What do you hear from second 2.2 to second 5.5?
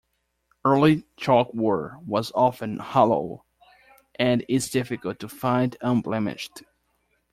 often hollow and is difficult to